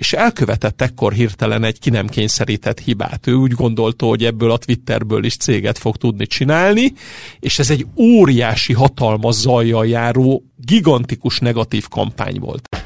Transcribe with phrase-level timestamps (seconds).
[0.00, 3.26] és elkövetett ekkor hirtelen egy ki nem kényszerített hibát.
[3.26, 6.92] Ő úgy gondolta, hogy ebből a Twitterből is céget fog tudni csinálni,
[7.40, 12.79] és ez egy óriási hatalmas zajjal járó, gigantikus negatív kampány volt.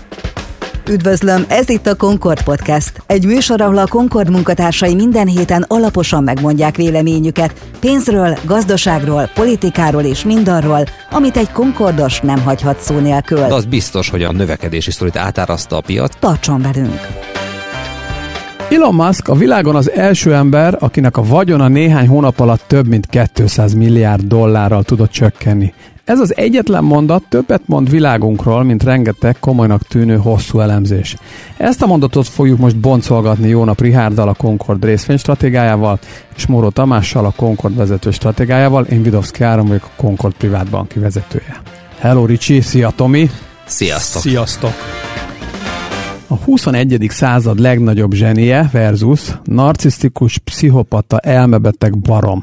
[0.91, 3.03] Üdvözlöm, ez itt a Concord Podcast.
[3.07, 10.25] Egy műsor, ahol a Concord munkatársai minden héten alaposan megmondják véleményüket pénzről, gazdaságról, politikáról és
[10.25, 13.39] mindarról, amit egy Concordos nem hagyhat szó nélkül.
[13.39, 16.17] De az biztos, hogy a növekedési sztorit átáraszta a piac.
[16.19, 17.01] Tartson velünk!
[18.71, 23.07] Elon Musk a világon az első ember, akinek a vagyona néhány hónap alatt több mint
[23.35, 25.75] 200 milliárd dollárral tudott csökkenni.
[26.05, 31.17] Ez az egyetlen mondat többet mond világunkról, mint rengeteg komolynak tűnő hosszú elemzés.
[31.57, 35.99] Ezt a mondatot fogjuk most boncolgatni Jónap Rihárdal a Concord részvény stratégiájával,
[36.37, 38.85] és Móró Tamással a Concord vezető stratégiájával.
[38.85, 41.61] Én Vidovszki Áron vagyok a Concord privát banki vezetője.
[41.99, 43.31] Hello Ricsi, szia Tomi!
[43.67, 44.23] Sziasztok!
[44.23, 44.73] Sziasztok!
[46.27, 47.07] A 21.
[47.09, 52.43] század legnagyobb zsenie versus narcisztikus, pszichopata, elmebeteg barom.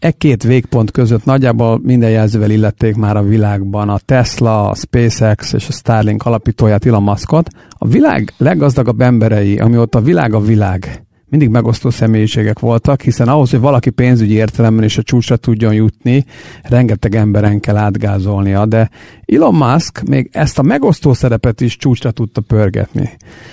[0.00, 5.52] E két végpont között nagyjából minden jelzővel illették már a világban a Tesla, a SpaceX
[5.52, 7.48] és a Starlink alapítóját Elon Muskot.
[7.68, 13.50] A világ leggazdagabb emberei, amióta a világ a világ, mindig megosztó személyiségek voltak, hiszen ahhoz,
[13.50, 16.24] hogy valaki pénzügyi értelemben is a csúcsra tudjon jutni,
[16.62, 18.90] rengeteg emberen kell átgázolnia, de
[19.26, 23.10] Elon Musk még ezt a megosztó szerepet is csúcsra tudta pörgetni.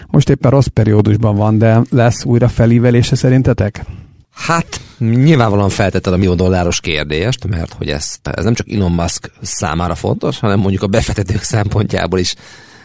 [0.08, 3.86] Most éppen rossz periódusban van, de lesz újra felívelése szerintetek?
[4.38, 9.32] Hát nyilvánvalóan feltetted a millió dolláros kérdést, mert hogy ez, ez nem csak Elon Musk
[9.42, 12.36] számára fontos, hanem mondjuk a befektetők szempontjából is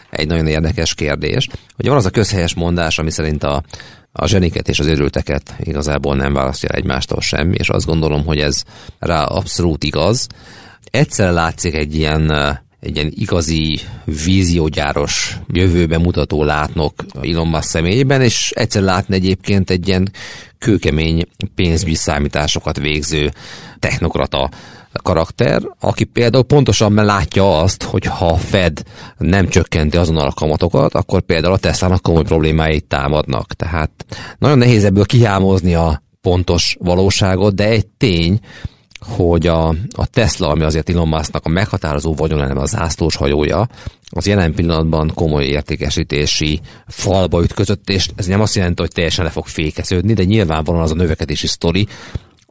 [0.09, 1.47] egy nagyon érdekes kérdés.
[1.75, 3.63] Hogy van az a közhelyes mondás, ami szerint a,
[4.11, 8.63] a zseniket és az örülteket igazából nem választja egymástól semmi, és azt gondolom, hogy ez
[8.99, 10.27] rá abszolút igaz.
[10.91, 12.31] Egyszer látszik egy ilyen
[12.83, 13.79] egy ilyen igazi
[14.25, 20.11] víziógyáros jövőbe mutató látnok Elon Musk személyében, és egyszer látni egyébként egy ilyen
[20.63, 23.31] kőkemény pénzügyi számításokat végző
[23.79, 24.49] technokrata
[24.91, 28.83] karakter, aki például pontosan látja azt, hogy ha a Fed
[29.17, 33.53] nem csökkenti azonnal a kamatokat, akkor például a Tesla-nak komoly problémáit támadnak.
[33.53, 33.91] Tehát
[34.37, 38.39] nagyon nehéz ebből kihámozni a pontos valóságot, de egy tény,
[38.99, 43.67] hogy a, a Tesla, ami azért Elon Musknak a meghatározó vagyoneleme a zászlós hajója,
[44.13, 49.31] az jelen pillanatban komoly értékesítési falba ütközött, és ez nem azt jelenti, hogy teljesen le
[49.31, 51.87] fog fékeződni, de nyilvánvalóan az a növekedési sztori,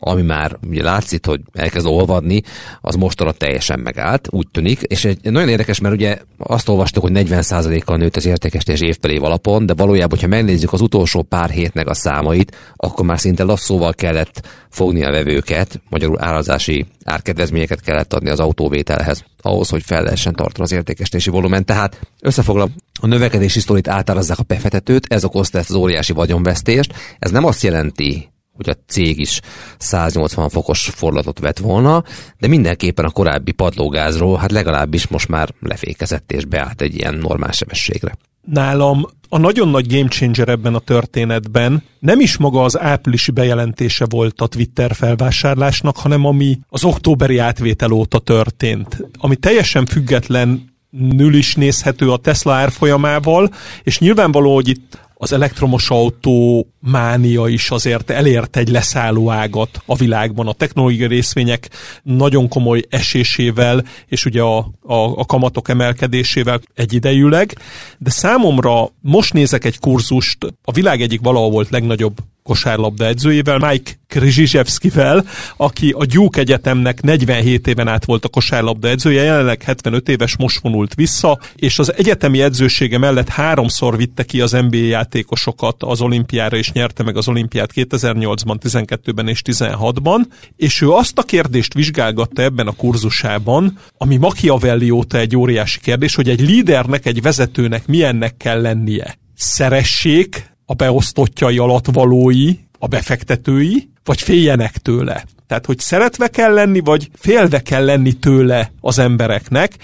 [0.04, 2.42] ami már ugye látszik, hogy elkezd olvadni,
[2.80, 7.12] az mostanra teljesen megállt, úgy tűnik, és egy, nagyon érdekes, mert ugye azt olvastuk, hogy
[7.14, 11.50] 40%-kal nőtt az értékesítés év per év alapon, de valójában, hogyha megnézzük az utolsó pár
[11.50, 18.12] hétnek a számait, akkor már szinte lasszóval kellett fogni a vevőket, magyarul árazási árkedvezményeket kellett
[18.12, 21.64] adni az autóvételhez, ahhoz, hogy fel lehessen tartani az értékesítési volumen.
[21.64, 26.94] Tehát összefoglalva, a növekedési sztorit átárazzák a befektetőt, ez okozta ezt az óriási vagyonvesztést.
[27.18, 29.40] Ez nem azt jelenti, hogy a cég is
[29.78, 32.04] 180 fokos fordulatot vett volna,
[32.38, 37.52] de mindenképpen a korábbi padlógázról hát legalábbis most már lefékezett és beállt egy ilyen normál
[37.52, 38.16] sebességre.
[38.42, 44.06] Nálam a nagyon nagy game changer ebben a történetben nem is maga az áprilisi bejelentése
[44.08, 51.34] volt a Twitter felvásárlásnak, hanem ami az októberi átvétel óta történt, ami teljesen független nül
[51.34, 53.50] is nézhető a Tesla árfolyamával,
[53.82, 59.96] és nyilvánvaló, hogy itt az elektromos autó mánia is azért elért egy leszálló ágat a
[59.96, 60.48] világban.
[60.48, 61.70] A technológiai részvények
[62.02, 67.58] nagyon komoly esésével, és ugye a, a, a kamatok emelkedésével egyidejűleg,
[67.98, 73.92] de számomra most nézek egy kurzust, a világ egyik valahol volt legnagyobb kosárlabda edzőjével, Mike
[74.08, 75.26] Krizsizsevszkivel,
[75.56, 80.60] aki a Duke Egyetemnek 47 éven át volt a kosárlabda edzője, jelenleg 75 éves, most
[80.60, 86.56] vonult vissza, és az egyetemi edzősége mellett háromszor vitte ki az NBA játékosokat az olimpiára,
[86.56, 90.20] és nyerte meg az olimpiát 2008-ban, 12-ben és 16-ban,
[90.56, 96.14] és ő azt a kérdést vizsgálgatta ebben a kurzusában, ami Machiavelli óta egy óriási kérdés,
[96.14, 99.18] hogy egy lídernek, egy vezetőnek milyennek kell lennie.
[99.34, 105.24] Szeressék a beosztottjai alatt valói, a befektetői, vagy féljenek tőle.
[105.46, 109.76] Tehát, hogy szeretve kell lenni, vagy félve kell lenni tőle az embereknek,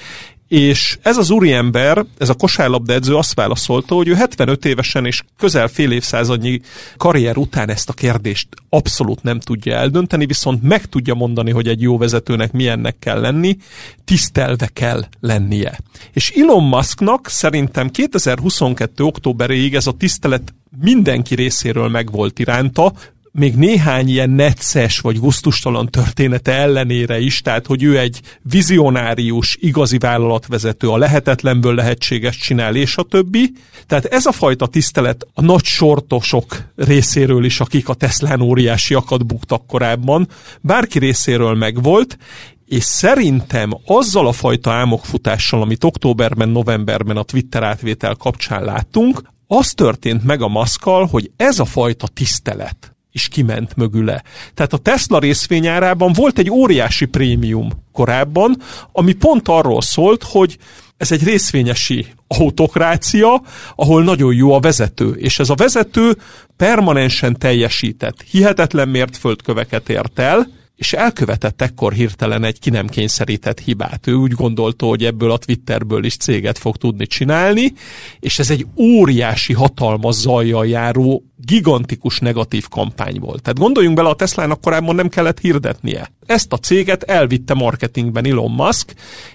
[0.48, 5.22] és ez az úriember, ez a kosárlabda edző azt válaszolta, hogy ő 75 évesen és
[5.38, 6.60] közel fél évszázadnyi
[6.96, 11.82] karrier után ezt a kérdést abszolút nem tudja eldönteni, viszont meg tudja mondani, hogy egy
[11.82, 13.56] jó vezetőnek milyennek kell lenni,
[14.04, 15.78] tisztelve kell lennie.
[16.12, 19.04] És Elon Musknak szerintem 2022.
[19.04, 22.92] októberéig ez a tisztelet mindenki részéről megvolt iránta,
[23.38, 29.98] még néhány ilyen necces vagy gusztustalan története ellenére is, tehát hogy ő egy vizionárius, igazi
[29.98, 33.52] vállalatvezető, a lehetetlenből lehetséges csinál, és a többi.
[33.86, 39.66] Tehát ez a fajta tisztelet a nagy sortosok részéről is, akik a Teslán óriásiakat buktak
[39.66, 40.28] korábban,
[40.60, 42.18] bárki részéről megvolt,
[42.66, 49.72] és szerintem azzal a fajta álmokfutással, amit októberben, novemberben a Twitter átvétel kapcsán láttunk, az
[49.72, 54.22] történt meg a maszkal, hogy ez a fajta tisztelet is kiment mögüle.
[54.54, 58.56] Tehát a Tesla részvényárában volt egy óriási prémium korábban,
[58.92, 60.58] ami pont arról szólt, hogy
[60.96, 63.42] ez egy részvényesi autokrácia,
[63.74, 66.16] ahol nagyon jó a vezető, és ez a vezető
[66.56, 70.46] permanensen teljesített, hihetetlen mért földköveket ért el,
[70.78, 74.06] és elkövetett ekkor hirtelen egy ki nem kényszerített hibát.
[74.06, 77.72] Ő úgy gondolta, hogy ebből a Twitterből is céget fog tudni csinálni,
[78.20, 83.42] és ez egy óriási, hatalmas zajjal járó, gigantikus negatív kampány volt.
[83.42, 86.10] Tehát gondoljunk bele, a Teslának korábban nem kellett hirdetnie.
[86.26, 88.94] Ezt a céget elvitte marketingben Elon Musk,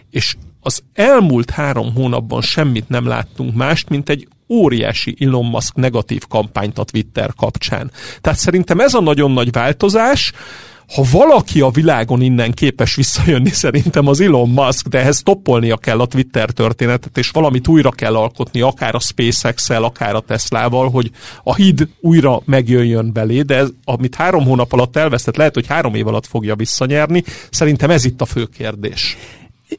[0.10, 6.22] és az elmúlt három hónapban semmit nem láttunk mást, mint egy óriási Elon Musk negatív
[6.30, 7.92] kampányt a Twitter kapcsán.
[8.22, 10.34] Tehát szerintem ez a nagyon nagy változás,
[10.96, 16.00] ha valaki a világon innen képes visszajönni, szerintem az Elon Musk, de ehhez toppolnia kell
[16.00, 21.12] a Twitter történetet, és valamit újra kell alkotni, akár a SpaceX-el, akár a Teslával, hogy
[21.44, 25.96] a híd újra megjöjjön belé, de ez, amit három hónap alatt elvesztett, lehet, hogy három
[25.96, 27.24] év alatt fogja visszanyerni.
[27.50, 29.18] Szerintem ez itt a fő kérdés.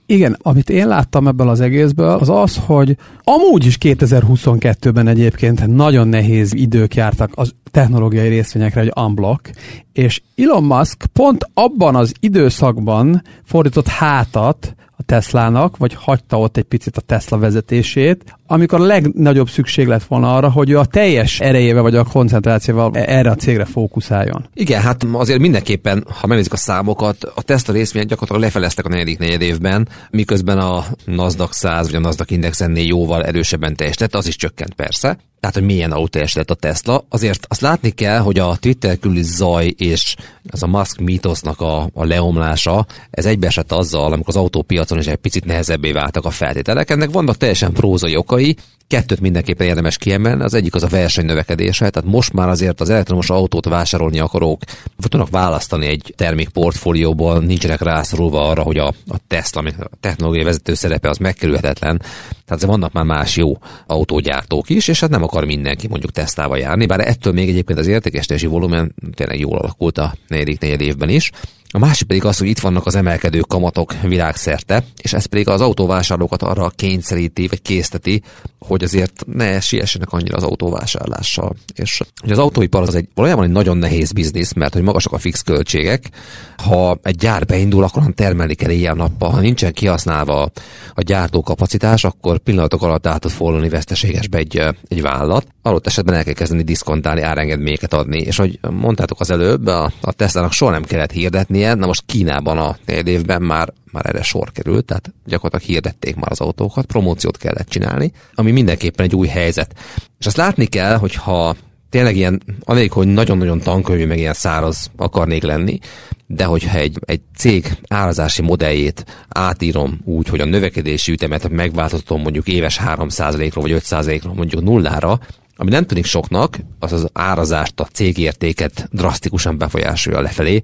[0.06, 6.08] Igen, amit én láttam ebből az egészből, az az, hogy amúgy is 2022-ben egyébként nagyon
[6.08, 9.50] nehéz idők jártak az technológiai részvényekre, egy unblock,
[9.92, 14.74] és Elon Musk pont abban az időszakban fordított hátat
[15.14, 20.36] Teslának, vagy hagyta ott egy picit a Tesla vezetését, amikor a legnagyobb szükség lett volna
[20.36, 24.48] arra, hogy a teljes erejével vagy a koncentrációval erre a cégre fókuszáljon.
[24.54, 29.18] Igen, hát azért mindenképpen, ha megnézzük a számokat, a Tesla részvények gyakorlatilag lefeleztek a negyedik
[29.18, 34.26] negyed évben, miközben a Nasdaq 100 vagy a Nasdaq Index ennél jóval erősebben teljesített, az
[34.26, 37.04] is csökkent persze tehát hogy milyen autó lett a Tesla.
[37.08, 40.16] Azért azt látni kell, hogy a Twitter külüli zaj és
[40.50, 45.16] az a Musk mítosznak a, a leomlása, ez egybeesett azzal, amikor az autópiacon is egy
[45.16, 46.90] picit nehezebbé váltak a feltételek.
[46.90, 48.56] Ennek vannak teljesen prózai okai,
[48.86, 52.90] Kettőt mindenképpen érdemes kiemelni, az egyik az a verseny növekedése, tehát most már azért az
[52.90, 54.62] elektromos autót vásárolni akarók
[55.08, 60.74] tudnak választani egy termékportfólióból, nincsenek rászorulva arra, hogy a, a Tesla, ami a technológiai vezető
[60.74, 62.02] szerepe az megkerülhetetlen.
[62.44, 66.86] Tehát vannak már más jó autógyártók is, és hát nem akar mindenki mondjuk Teslával járni,
[66.86, 71.30] bár ettől még egyébként az értékesítési volumen tényleg jól alakult a negyedik negyed évben is.
[71.74, 75.60] A másik pedig az, hogy itt vannak az emelkedő kamatok világszerte, és ez pedig az
[75.60, 78.22] autóvásárlókat arra kényszeríti, vagy készteti,
[78.58, 81.54] hogy azért ne siessenek annyira az autóvásárlással.
[81.74, 85.18] És hogy az autóipar az egy valójában egy nagyon nehéz biznisz, mert hogy magasak a
[85.18, 86.10] fix költségek.
[86.56, 89.30] Ha egy gyár beindul, akkor termelni kell ilyen nappal.
[89.30, 90.50] Ha nincsen kihasználva
[90.94, 95.46] a gyártó kapacitás, akkor pillanatok alatt át tud fordulni veszteségesbe egy, egy vállalat.
[95.62, 98.18] Adott esetben el kell kezdeni diszkontálni, árengedményeket adni.
[98.18, 101.78] És hogy mondtátok az előbb, a, a Tesla-nak soha nem kellett hirdetni ilyen.
[101.78, 106.30] Na most Kínában a négy évben már, már erre sor került, tehát gyakorlatilag hirdették már
[106.30, 109.74] az autókat, promóciót kellett csinálni, ami mindenképpen egy új helyzet.
[110.18, 111.56] És azt látni kell, hogy ha
[111.90, 115.78] tényleg ilyen, anélkül, hogy nagyon-nagyon tankönyvű, meg ilyen száraz akarnék lenni,
[116.26, 122.48] de hogyha egy, egy cég árazási modelljét átírom úgy, hogy a növekedési ütemet megváltoztatom mondjuk
[122.48, 125.20] éves 3%-ról vagy 5%-ról mondjuk nullára,
[125.56, 130.62] ami nem tűnik soknak, az az árazást, a cégértéket drasztikusan befolyásolja lefelé,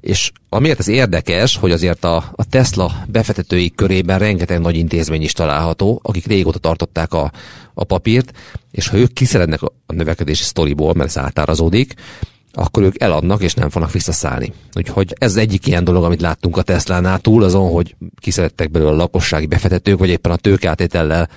[0.00, 5.32] és amiért ez érdekes, hogy azért a, a Tesla befektetői körében rengeteg nagy intézmény is
[5.32, 7.32] található, akik régóta tartották a,
[7.74, 8.32] a papírt,
[8.70, 11.94] és ha ők kiszerednek a növekedési sztoriból, mert ez átárazódik,
[12.52, 14.52] akkor ők eladnak, és nem fognak visszaszállni.
[14.74, 18.94] Úgyhogy ez egyik ilyen dolog, amit láttunk a Tesla-nál túl, azon, hogy kiszerettek belőle a
[18.94, 21.28] lakossági befektetők, vagy éppen a tőkeátétellel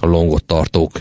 [0.00, 0.92] a longot tartók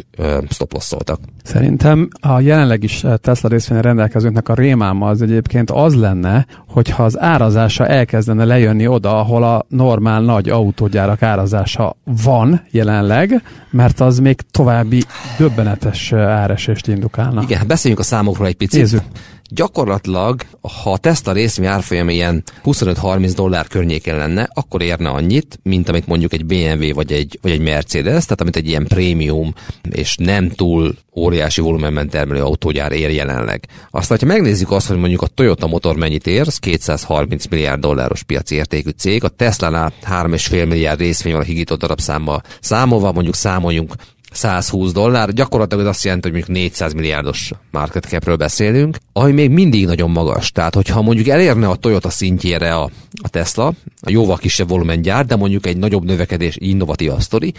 [0.49, 1.19] sztoposszoltak.
[1.43, 7.19] Szerintem a jelenleg is Tesla részvényen rendelkezőknek a rémáma az egyébként az lenne, hogyha az
[7.19, 14.41] árazása elkezdene lejönni oda, ahol a normál nagy autógyárak árazása van jelenleg, mert az még
[14.51, 15.03] további
[15.37, 17.41] döbbenetes áresést indukálna.
[17.41, 18.79] Igen, hát beszéljünk a számokról egy picit.
[18.79, 19.01] Nézzük
[19.49, 25.89] gyakorlatilag, ha a Tesla részvény árfolyam ilyen 25-30 dollár környéken lenne, akkor érne annyit, mint
[25.89, 29.53] amit mondjuk egy BMW vagy egy, vagy egy Mercedes, tehát amit egy ilyen prémium
[29.91, 33.67] és nem túl óriási volumenben termelő autógyár ér jelenleg.
[33.89, 38.23] Aztán, ha megnézzük azt, hogy mondjuk a Toyota motor mennyit ér, az 230 milliárd dolláros
[38.23, 43.93] piaci értékű cég, a Tesla-nál 3,5 milliárd részvény van a higított darabszámmal számolva, mondjuk számoljunk
[44.31, 49.49] 120 dollár, gyakorlatilag ez azt jelenti, hogy mondjuk 400 milliárdos market capről beszélünk, ami még
[49.49, 50.51] mindig nagyon magas.
[50.51, 52.89] Tehát, hogyha mondjuk elérne a Toyota szintjére a,
[53.21, 57.53] a Tesla, a jóval kisebb volumen gyár, de mondjuk egy nagyobb növekedés innovatív sztori,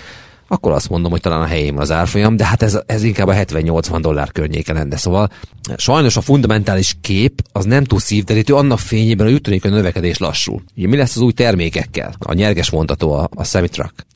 [0.52, 3.32] akkor azt mondom, hogy talán a helyén az árfolyam, de hát ez, ez inkább a
[3.32, 4.96] 70-80 dollár környéke lenne.
[4.96, 5.30] Szóval
[5.76, 9.74] sajnos a fundamentális kép az nem túl szívderítő, annak fényében, hogy úgy tűnik, hogy a
[9.74, 10.62] növekedés lassul.
[10.76, 12.14] Ugye mi lesz az új termékekkel?
[12.18, 14.06] A nyerges mondható a, a Semitruck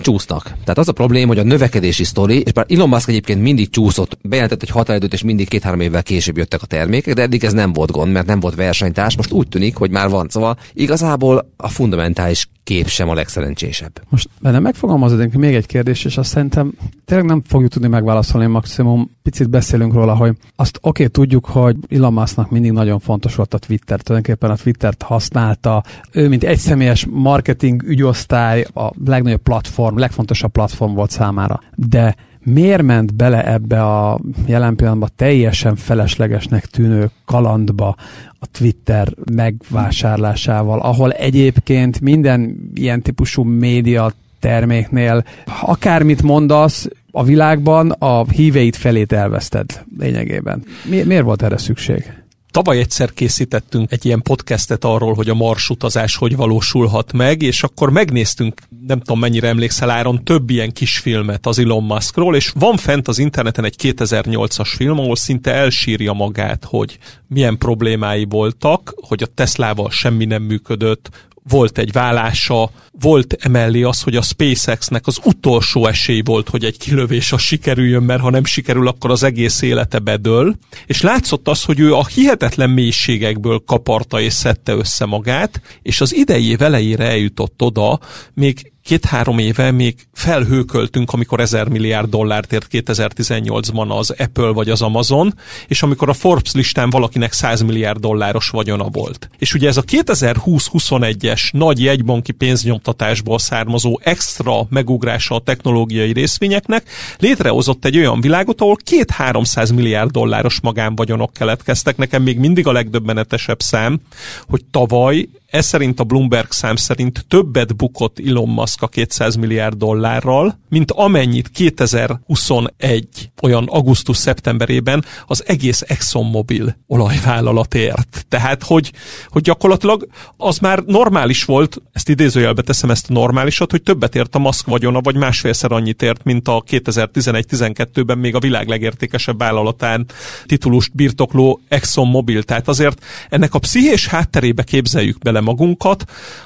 [0.00, 0.42] csúsznak.
[0.44, 4.18] Tehát az a probléma, hogy a növekedési sztori, és bár Elon Musk egyébként mindig csúszott,
[4.22, 7.72] bejelentett egy határidőt, és mindig két-három évvel később jöttek a termékek, de eddig ez nem
[7.72, 10.28] volt gond, mert nem volt versenytárs, most úgy tűnik, hogy már van.
[10.28, 14.02] Szóval igazából a fundamentális kép sem a legszerencsésebb.
[14.08, 16.72] Most benne megfogalmazódik még egy kérdés, és azt szerintem
[17.04, 21.76] tényleg nem fogjuk tudni megválaszolni, maximum picit beszélünk róla, hogy azt oké, okay, tudjuk, hogy
[21.88, 27.06] Elon Musknak mindig nagyon fontos volt a Twitter, tulajdonképpen a Twittert használta, ő mint egyszemélyes
[27.10, 31.60] marketing ügyosztály, a legnagyobb platform, legfontosabb platform volt számára.
[31.74, 37.96] De miért ment bele ebbe a jelen pillanatban teljesen feleslegesnek tűnő kalandba
[38.38, 45.24] a Twitter megvásárlásával, ahol egyébként minden ilyen típusú média terméknél
[45.60, 50.62] akármit mondasz, a világban a híveit felét elveszted lényegében.
[50.88, 52.21] Mi, miért volt erre szükség?
[52.52, 57.62] Tavaly egyszer készítettünk egy ilyen podcastet arról, hogy a Mars utazás hogy valósulhat meg, és
[57.62, 62.52] akkor megnéztünk, nem tudom mennyire emlékszel Áron, több ilyen kis filmet az Elon Muskról, és
[62.54, 68.94] van fent az interneten egy 2008-as film, ahol szinte elsírja magát, hogy milyen problémái voltak,
[68.96, 71.10] hogy a Teslával semmi nem működött,
[71.48, 72.70] volt egy vállása,
[73.00, 78.02] volt emellé az, hogy a SpaceX-nek az utolsó esély volt, hogy egy kilövés a sikerüljön,
[78.02, 80.56] mert ha nem sikerül, akkor az egész élete bedől.
[80.86, 86.14] És látszott az, hogy ő a hihetetlen mélységekből kaparta és szedte össze magát, és az
[86.14, 88.00] idei év elejére eljutott oda,
[88.34, 94.82] még két-három éve még felhőköltünk, amikor 1000 milliárd dollárt ért 2018-ban az Apple vagy az
[94.82, 95.34] Amazon,
[95.66, 99.30] és amikor a Forbes listán valakinek 100 milliárd dolláros vagyona volt.
[99.38, 107.84] És ugye ez a 2020-21-es nagy jegybanki pénznyomtatásból származó extra megugrása a technológiai részvényeknek létrehozott
[107.84, 111.96] egy olyan világot, ahol két-háromszáz milliárd dolláros magánvagyonok keletkeztek.
[111.96, 114.00] Nekem még mindig a legdöbbenetesebb szám,
[114.46, 119.76] hogy tavaly ez szerint a Bloomberg szám szerint többet bukott Elon Musk a 200 milliárd
[119.76, 123.08] dollárral, mint amennyit 2021
[123.42, 128.26] olyan augusztus-szeptemberében az egész ExxonMobil olajvállalat ért.
[128.28, 128.92] Tehát, hogy,
[129.28, 130.06] hogy gyakorlatilag
[130.36, 134.66] az már normális volt, ezt idézőjelbe teszem ezt a normálisat, hogy többet ért a Musk
[134.66, 140.06] vagyona, vagy másfélszer annyit ért, mint a 2011-12-ben még a világ legértékesebb vállalatán
[140.46, 142.42] titulust birtokló ExxonMobil.
[142.42, 146.04] Tehát azért ennek a pszichés hátterébe képzeljük bele magunkat,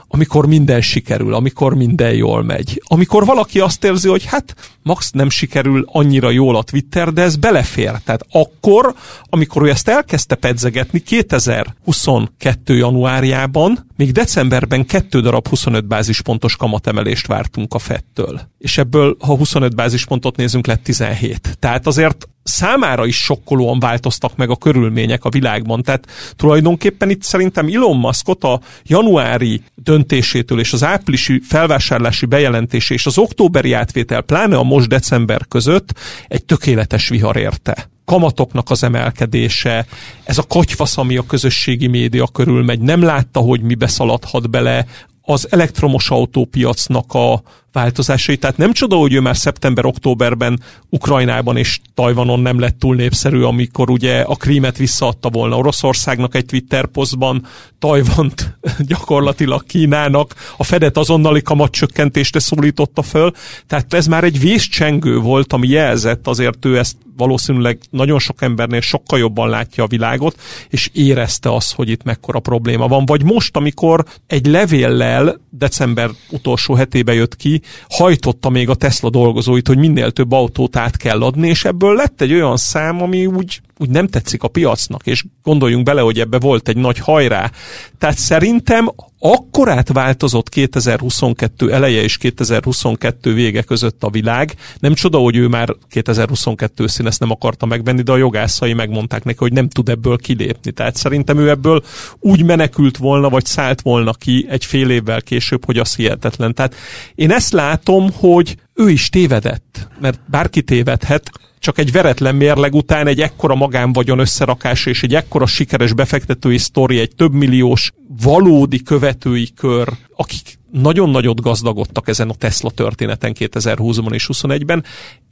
[0.09, 2.83] amikor minden sikerül, amikor minden jól megy.
[2.87, 7.37] Amikor valaki azt érzi, hogy hát max nem sikerül annyira jól a Twitter, de ez
[7.37, 7.91] belefér.
[8.05, 12.77] Tehát akkor, amikor ő ezt elkezdte pedzegetni 2022.
[12.77, 18.41] januárjában, még decemberben kettő darab 25 bázispontos kamatemelést vártunk a Fettől.
[18.59, 21.57] És ebből, ha 25 bázispontot nézünk, lett 17.
[21.59, 25.83] Tehát azért számára is sokkolóan változtak meg a körülmények a világban.
[25.83, 33.07] Tehát tulajdonképpen itt szerintem Elon Muskot a januári döntésétől és az áprilisi felvásárlási bejelentése és
[33.07, 35.93] az októberi átvétel, pláne a most december között
[36.29, 39.87] egy tökéletes vihar érte kamatoknak az emelkedése,
[40.25, 44.87] ez a katyvasz, ami a közösségi média körül megy, nem látta, hogy mi beszaladhat bele,
[45.23, 47.43] az elektromos autópiacnak a
[47.77, 48.37] változásai.
[48.37, 53.91] Tehát nem csoda, hogy ő már szeptember-októberben Ukrajnában és Tajvanon nem lett túl népszerű, amikor
[53.91, 57.47] ugye a krímet visszaadta volna Oroszországnak egy Twitter posztban,
[57.79, 58.59] Tajvant
[58.91, 63.33] gyakorlatilag Kínának, a Fedet azonnali kamatcsökkentésre szólította föl.
[63.67, 68.81] Tehát ez már egy vészcsengő volt, ami jelzett, azért ő ezt valószínűleg nagyon sok embernél
[68.81, 73.05] sokkal jobban látja a világot, és érezte azt, hogy itt mekkora probléma van.
[73.07, 79.67] Vagy most, amikor egy levéllel december utolsó hetébe jött ki, hajtotta még a Tesla dolgozóit,
[79.67, 83.61] hogy minél több autót át kell adni, és ebből lett egy olyan szám, ami úgy,
[83.79, 87.51] úgy nem tetszik a piacnak, és gondoljunk bele, hogy ebbe volt egy nagy hajrá.
[87.99, 94.55] Tehát szerintem akkorát változott 2022 eleje és 2022 vége között a világ.
[94.79, 99.25] Nem csoda, hogy ő már 2022 szín ezt nem akarta megvenni, de a jogászai megmondták
[99.25, 100.73] neki, hogy nem tud ebből kilépni.
[100.73, 101.83] Tehát szerintem ő ebből
[102.21, 106.55] úgy menekült volna, vagy szállt volna ki egy fél évvel később, hogy az hihetetlen.
[106.55, 106.75] Tehát
[107.15, 113.07] én ezt látom, hogy ő is tévedett, mert bárki tévedhet, csak egy veretlen mérleg után
[113.07, 117.93] egy ekkora magánvagyon összerakása és egy ekkora sikeres befektetői sztori, egy több milliós
[118.23, 124.85] valódi követői kör, akik nagyon nagyot gazdagodtak ezen a Tesla történeten 2020-ban és 2021-ben,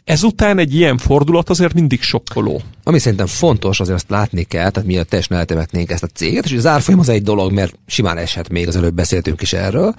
[0.05, 2.63] Ezután egy ilyen fordulat azért mindig sokkoló.
[2.83, 6.53] Ami szerintem fontos, azért azt látni kell, tehát miatt teljesen eltemetnénk ezt a céget, és
[6.53, 9.95] az árfolyam az egy dolog, mert simán eshet még, az előbb beszéltünk is erről,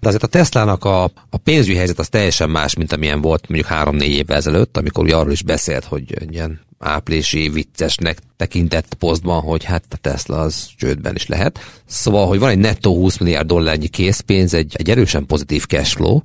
[0.00, 3.70] de azért a Teslának a, a pénzügyi helyzet az teljesen más, mint amilyen volt mondjuk
[3.70, 9.64] három-négy évvel ezelőtt, amikor ugye arról is beszélt, hogy ilyen áprilisi viccesnek tekintett posztban, hogy
[9.64, 11.58] hát a Tesla az csődben is lehet.
[11.86, 16.20] Szóval, hogy van egy nettó 20 milliárd dollárnyi készpénz, egy, egy erősen pozitív cashflow,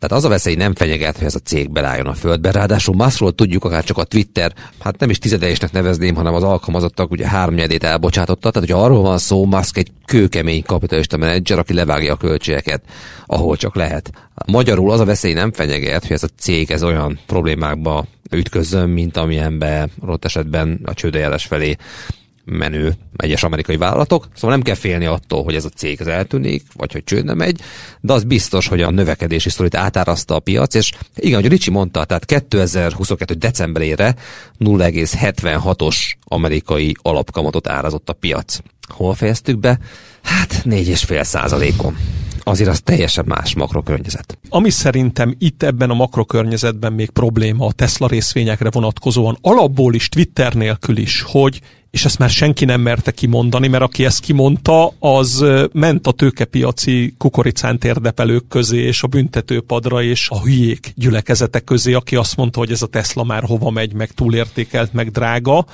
[0.00, 2.50] tehát az a veszély nem fenyeget, hogy ez a cég belálljon a földbe.
[2.50, 7.10] Ráadásul Muskról tudjuk, akár csak a Twitter, hát nem is tizedeisnek nevezném, hanem az alkalmazottak
[7.10, 8.50] ugye háromnyedét elbocsátotta.
[8.50, 12.82] Tehát, hogy arról van szó, Musk egy kőkemény kapitalista menedzser, aki levágja a költségeket,
[13.26, 14.10] ahol csak lehet.
[14.46, 19.16] Magyarul az a veszély nem fenyeget, hogy ez a cég ez olyan problémákba ütközön, mint
[19.16, 21.76] amilyenbe rott esetben a csődejeles felé
[22.50, 26.64] menő egyes amerikai vállalatok, szóval nem kell félni attól, hogy ez a cég az eltűnik,
[26.76, 27.60] vagy hogy csődne megy,
[28.00, 32.04] de az biztos, hogy a növekedési sztorit átáraszta a piac, és igen, hogy Ricsi mondta,
[32.04, 33.34] tehát 2022.
[33.34, 34.14] decemberére
[34.58, 38.58] 0,76-os amerikai alapkamatot árazott a piac.
[38.88, 39.78] Hol fejeztük be?
[40.22, 41.96] Hát 4,5 százalékon
[42.42, 44.38] azért az teljesen más makrokörnyezet.
[44.48, 50.54] Ami szerintem itt ebben a makrokörnyezetben még probléma a Tesla részvényekre vonatkozóan, alapból is Twitter
[50.54, 55.44] nélkül is, hogy és ezt már senki nem merte kimondani, mert aki ezt kimondta, az
[55.72, 62.16] ment a tőkepiaci kukoricán térdepelők közé, és a büntetőpadra, és a hülyék gyülekezetek közé, aki
[62.16, 65.66] azt mondta, hogy ez a Tesla már hova megy, meg túlértékelt, meg drága,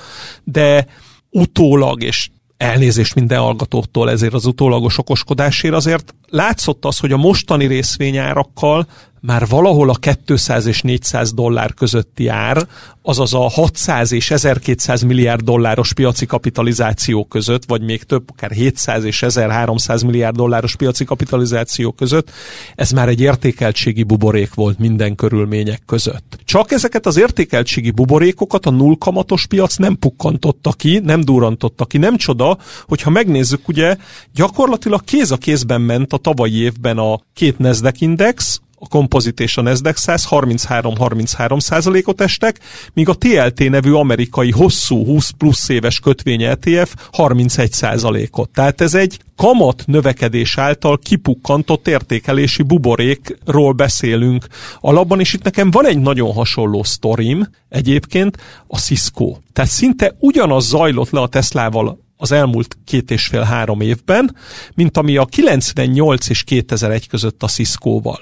[0.43, 0.87] de
[1.29, 7.65] utólag, és elnézést minden hallgatótól ezért az utólagos okoskodásért, azért látszott az, hogy a mostani
[7.65, 8.87] részvényárakkal
[9.21, 12.67] már valahol a 200 és 400 dollár közötti ár,
[13.01, 19.03] azaz a 600 és 1200 milliárd dolláros piaci kapitalizáció között, vagy még több, akár 700
[19.03, 22.31] és 1300 milliárd dolláros piaci kapitalizáció között,
[22.75, 26.37] ez már egy értékeltségi buborék volt minden körülmények között.
[26.45, 31.97] Csak ezeket az értékeltségi buborékokat a nullkamatos piac nem pukkantotta ki, nem durantotta ki.
[31.97, 32.57] Nem csoda,
[32.87, 33.97] hogyha megnézzük, ugye
[34.33, 39.57] gyakorlatilag kéz a kézben ment a tavalyi évben a két Nasdaq index, a Composite és
[39.57, 42.59] a Nasdaq 100 33-33 százalékot estek,
[42.93, 48.49] míg a TLT nevű amerikai hosszú 20 plusz éves kötvény ETF 31 százalékot.
[48.49, 54.45] Tehát ez egy kamat növekedés által kipukkantott értékelési buborékról beszélünk
[54.79, 59.37] alapban, és itt nekem van egy nagyon hasonló sztorim egyébként, a Cisco.
[59.53, 64.35] Tehát szinte ugyanaz zajlott le a Teslával az elmúlt két és fél-három évben,
[64.75, 68.19] mint ami a 98 és 2001 között a Cisco-val.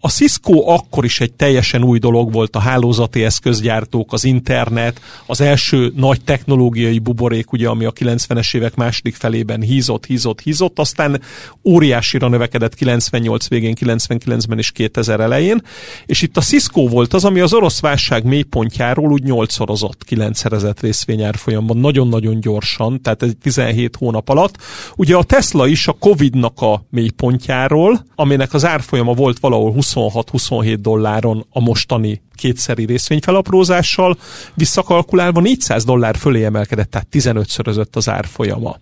[0.00, 5.40] A Cisco akkor is egy teljesen új dolog volt a hálózati eszközgyártók, az internet, az
[5.40, 11.20] első nagy technológiai buborék, ugye, ami a 90-es évek második felében hízott, hízott, hízott, aztán
[11.64, 15.60] óriásira növekedett 98 végén, 99-ben és 2000 elején,
[16.06, 21.76] és itt a Cisco volt az, ami az orosz válság mélypontjáról úgy nyolcszorozott, kilencszerezett részvényárfolyamban,
[21.76, 24.56] nagyon-nagyon gyorsan, tehát ez 17 hónap alatt.
[24.96, 31.46] Ugye a Tesla is a Covid-nak a mélypontjáról, aminek az árfolyama volt valahol 26-27 dolláron
[31.50, 34.18] a mostani kétszeri részvényfelaprózással,
[34.54, 38.78] visszakalkulálva 400 dollár fölé emelkedett, tehát 15-szörözött az árfolyama.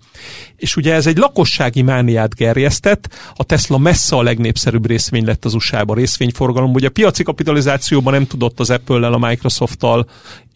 [0.57, 5.55] És ugye ez egy lakossági mániát gerjesztett, a Tesla messze a legnépszerűbb részvény lett az
[5.55, 10.07] USA-ban részvényforgalom, ugye a piaci kapitalizációban nem tudott az Apple-lel, a Microsoft-tal,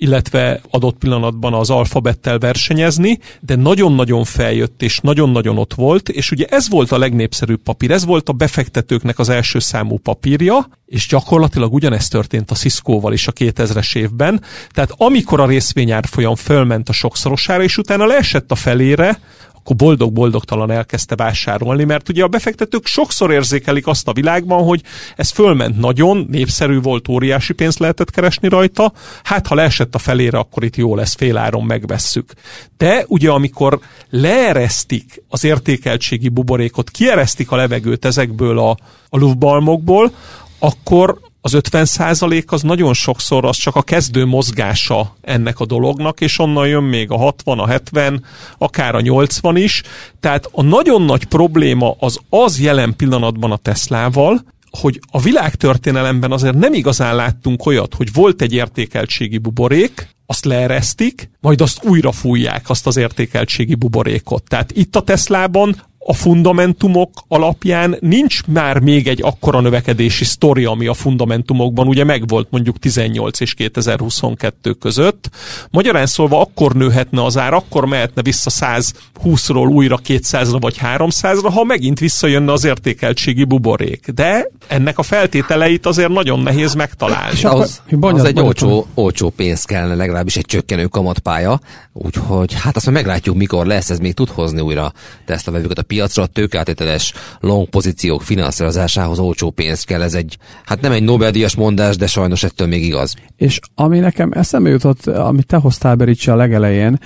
[0.03, 6.47] illetve adott pillanatban az Alphabettel versenyezni, de nagyon-nagyon feljött, és nagyon-nagyon ott volt, és ugye
[6.47, 11.75] ez volt a legnépszerűbb papír, ez volt a befektetőknek az első számú papírja, és gyakorlatilag
[11.75, 14.43] ugyanezt történt a Cisco-val is a 2000-es évben.
[14.71, 19.21] Tehát amikor a részvényárfolyam fölment a sokszorosára, és utána leesett a felére,
[19.71, 24.83] akkor boldog-boldogtalan elkezdte vásárolni, mert ugye a befektetők sokszor érzékelik azt a világban, hogy
[25.17, 30.39] ez fölment nagyon, népszerű volt, óriási pénzt lehetett keresni rajta, hát ha leesett a felére,
[30.39, 32.33] akkor itt jó lesz, féláron megvesszük.
[32.77, 33.81] De ugye amikor
[34.11, 38.71] leeresztik az értékeltségi buborékot, kieresztik a levegőt ezekből a,
[39.09, 40.13] a lufbalmokból,
[40.59, 46.21] akkor az 50 százalék az nagyon sokszor az csak a kezdő mozgása ennek a dolognak,
[46.21, 48.25] és onnan jön még a 60, a 70,
[48.59, 49.83] akár a 80 is.
[50.21, 56.59] Tehát a nagyon nagy probléma az az jelen pillanatban a Teslával, hogy a világtörténelemben azért
[56.59, 62.71] nem igazán láttunk olyat, hogy volt egy értékeltségi buborék, azt leeresztik, majd azt újra fújják,
[62.71, 64.43] azt az értékeltségi buborékot.
[64.43, 70.87] Tehát itt a Teslában a fundamentumok alapján nincs már még egy akkora növekedési sztori, ami
[70.87, 75.31] a fundamentumokban ugye megvolt mondjuk 18 és 2022 között.
[75.71, 81.65] Magyarán szólva akkor nőhetne az ár, akkor mehetne vissza 120-ról újra 200-ra vagy 300-ra, ha
[81.65, 84.11] megint visszajönne az értékeltségi buborék.
[84.11, 87.33] De ennek a feltételeit azért nagyon nehéz megtalálni.
[87.33, 91.61] És az, az egy olcsó, olcsó pénz kellene, legalábbis egy csökkenő kamatpálya,
[91.93, 94.93] úgyhogy hát azt meglátjuk, mikor lesz, ez még tud hozni újra
[95.25, 100.03] Tesla vevőket a piacra, tőkátételes long pozíciók finanszírozásához olcsó pénzt kell.
[100.03, 103.15] Ez egy, hát nem egy Nobel-díjas mondás, de sajnos ettől még igaz.
[103.37, 106.99] És ami nekem eszembe jutott, amit te hoztál Bericsi a legelején,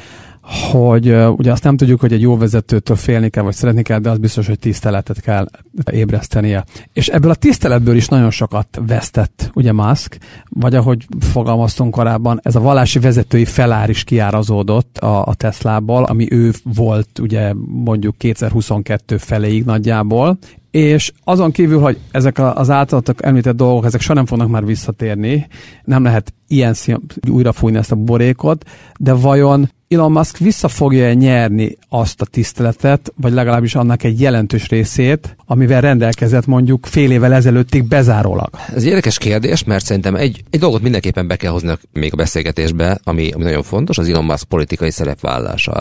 [0.47, 4.11] hogy ugye azt nem tudjuk, hogy egy jó vezetőtől félni kell, vagy szeretni kell, de
[4.11, 5.47] az biztos, hogy tiszteletet kell
[5.91, 6.65] ébresztenie.
[6.93, 12.57] És ebből a tiszteletből is nagyon sokat vesztett ugye Musk, vagy ahogy fogalmaztunk korábban, ez
[12.57, 19.17] a vallási vezetői felár is kiárazódott a, a Teslából, ami ő volt ugye mondjuk 2022
[19.17, 20.39] feleig nagyjából,
[20.75, 25.47] és azon kívül, hogy ezek az általatok említett dolgok, ezek soha nem fognak már visszatérni,
[25.85, 26.99] nem lehet ilyen szín,
[27.31, 28.65] újra fújni ezt a borékot,
[28.99, 34.69] de vajon Elon Musk vissza fogja nyerni azt a tiszteletet, vagy legalábbis annak egy jelentős
[34.69, 38.49] részét, amivel rendelkezett mondjuk fél évvel ezelőttig bezárólag?
[38.69, 42.17] Ez egy érdekes kérdés, mert szerintem egy, egy dolgot mindenképpen be kell hozni még a
[42.17, 45.73] beszélgetésbe, ami, ami nagyon fontos, az Elon Musk politikai szerepvállása.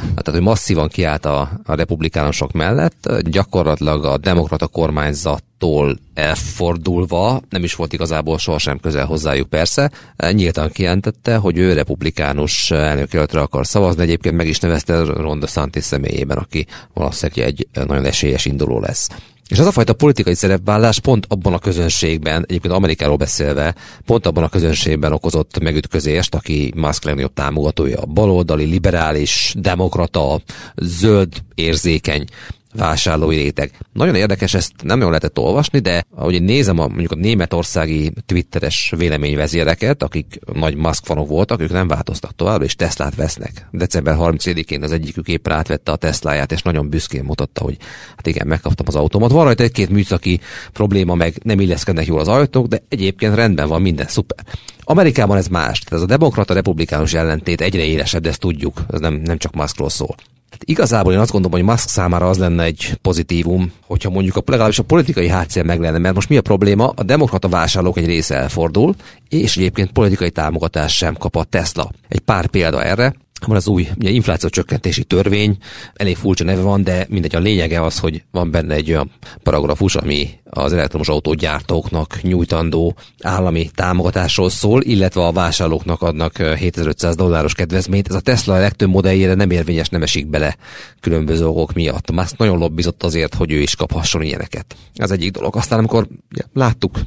[0.00, 7.64] Tehát, hogy masszívan kiállt a, a republikánusok mellett, gyakorlatilag a demokrata kormányzat tól elfordulva, nem
[7.64, 9.90] is volt igazából sohasem közel hozzájuk persze,
[10.30, 16.36] nyíltan kijelentette, hogy ő republikánus elnökjelöltre akar szavazni, egyébként meg is nevezte Ron DeSantis személyében,
[16.36, 19.08] aki valószínűleg egy nagyon esélyes induló lesz.
[19.48, 23.74] És az a fajta politikai szerepvállás pont abban a közönségben, egyébként Amerikáról beszélve,
[24.06, 30.40] pont abban a közönségben okozott megütközést, aki Musk legnagyobb támogatója, baloldali, liberális, demokrata,
[30.76, 32.24] zöld, érzékeny
[32.72, 33.70] vásárlói réteg.
[33.92, 38.12] Nagyon érdekes, ezt nem jól lehetett olvasni, de ahogy én nézem a, mondjuk a németországi
[38.26, 43.66] twitteres véleményvezéreket, akik nagy Musk voltak, ők nem változtak tovább, és Teslát vesznek.
[43.70, 47.76] December 30-én az egyikük éppen átvette a Tesláját, és nagyon büszkén mutatta, hogy
[48.16, 49.30] hát igen, megkaptam az autómat.
[49.30, 50.40] Van rajta egy-két műszaki
[50.72, 54.38] probléma, meg nem illeszkednek jól az ajtók, de egyébként rendben van, minden szuper.
[54.84, 55.78] Amerikában ez más.
[55.78, 59.54] Tehát ez a demokrata republikánus ellentét egyre élesebb, de ezt tudjuk, ez nem, nem csak
[59.54, 60.14] Muskról szól.
[60.62, 64.42] Tehát igazából én azt gondolom, hogy Musk számára az lenne egy pozitívum, hogyha mondjuk a,
[64.46, 66.92] legalábbis a politikai hátszél meg lenne, mert most mi a probléma?
[66.96, 68.94] A demokrata vásárlók egy része elfordul,
[69.28, 71.90] és egyébként politikai támogatást sem kap a Tesla.
[72.08, 73.14] Egy pár példa erre
[73.46, 75.56] van az új ugye, infláció csökkentési törvény,
[75.94, 79.10] elég furcsa neve van, de mindegy, a lényege az, hogy van benne egy olyan
[79.42, 87.54] paragrafus, ami az elektromos autógyártóknak nyújtandó állami támogatásról szól, illetve a vásárlóknak adnak 7500 dolláros
[87.54, 88.08] kedvezményt.
[88.08, 90.56] Ez a Tesla legtöbb modelljére nem érvényes, nem esik bele
[91.00, 92.10] különböző okok miatt.
[92.10, 94.76] Már nagyon lobbizott azért, hogy ő is kaphasson ilyeneket.
[94.94, 95.56] Ez egyik dolog.
[95.56, 96.98] Aztán amikor ja, láttuk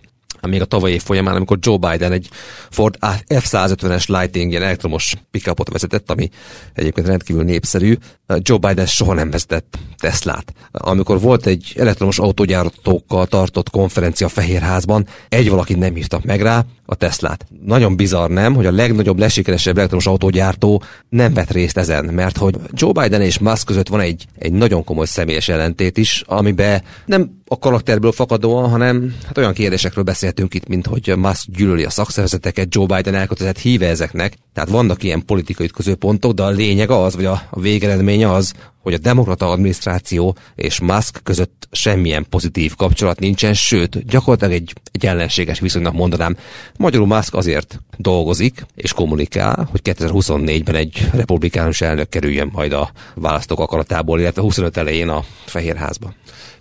[0.50, 2.30] még a tavalyi év folyamán, amikor Joe Biden egy
[2.70, 6.30] Ford F-150-es Lightning ilyen elektromos pickupot vezetett, ami
[6.74, 7.98] egyébként rendkívül népszerű.
[8.38, 10.54] Joe Biden soha nem vezetett Teslát.
[10.72, 16.96] Amikor volt egy elektromos autógyártókkal tartott konferencia Fehérházban, egy valaki nem hívtak meg rá, a
[16.96, 17.46] Teslát.
[17.66, 22.56] Nagyon bizarr nem, hogy a legnagyobb, lesikeresebb elektromos autógyártó nem vett részt ezen, mert hogy
[22.72, 27.42] Joe Biden és Musk között van egy, egy nagyon komoly személyes ellentét is, amiben nem
[27.48, 30.04] a karakterből fakadóan, hanem hát olyan kérdésekről
[30.36, 34.38] beszéltünk itt, mint hogy Musk gyűlöli a szakszervezeteket, Joe Biden elkötelezett híve ezeknek.
[34.54, 38.94] Tehát vannak ilyen politikai ütközőpontok, de a lényeg az, vagy a, a végeredmény az, hogy
[38.94, 45.60] a demokrata adminisztráció és Musk között semmilyen pozitív kapcsolat nincsen, sőt, gyakorlatilag egy, egy ellenséges
[45.60, 46.38] viszonynak mondanám.
[46.78, 53.60] Magyarul Musk azért dolgozik és kommunikál, hogy 2024-ben egy republikánus elnök kerüljön majd a választók
[53.60, 56.14] akaratából, illetve 25 elején a Fehérházba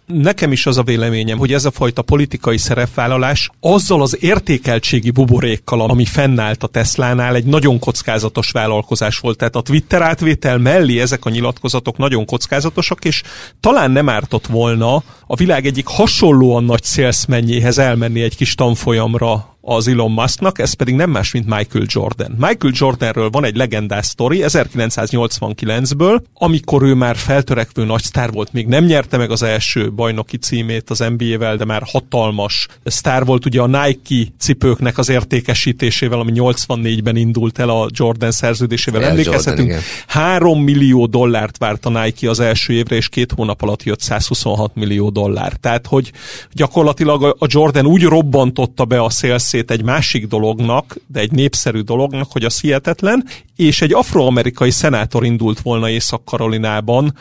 [0.06, 5.80] nekem is az a véleményem, hogy ez a fajta politikai szerepvállalás azzal az értékeltségi buborékkal,
[5.80, 9.38] ami fennállt a Teslánál, egy nagyon kockázatos vállalkozás volt.
[9.38, 13.22] Tehát a Twitter átvétel mellé ezek a nyilatkozatok nagyon kockázatosak, és
[13.60, 19.88] talán nem ártott volna a világ egyik hasonlóan nagy szélszmenjéhez elmenni egy kis tanfolyamra az
[19.88, 22.30] Elon Musknak, ez pedig nem más, mint Michael Jordan.
[22.30, 28.66] Michael Jordanről van egy legendás sztori 1989-ből, amikor ő már feltörekvő nagy sztár volt, még
[28.66, 33.60] nem nyerte meg az első bajnoki címét az NBA-vel, de már hatalmas sztár volt ugye
[33.60, 39.04] a Nike cipőknek az értékesítésével, ami 84-ben indult el a Jordan szerződésével.
[39.04, 39.74] Emlékezhetünk,
[40.06, 44.74] 3 millió dollárt várt a Nike az első évre, és két hónap alatt jött 126
[44.74, 45.52] millió dollár.
[45.52, 46.12] Tehát, hogy
[46.52, 51.80] gyakorlatilag a Jordan úgy robbantotta be a szélsz részét egy másik dolognak, de egy népszerű
[51.80, 53.24] dolognak, hogy az hihetetlen,
[53.56, 57.14] és egy afroamerikai szenátor indult volna Észak-Karolinában,